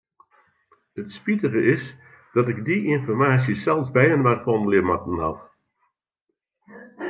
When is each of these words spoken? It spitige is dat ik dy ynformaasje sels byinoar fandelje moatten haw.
It 0.99 1.09
spitige 1.17 1.61
is 1.75 1.83
dat 2.35 2.47
ik 2.51 2.65
dy 2.67 2.77
ynformaasje 2.93 3.55
sels 3.63 3.89
byinoar 3.95 4.39
fandelje 4.45 4.83
moatten 4.89 5.17
haw. 5.23 5.35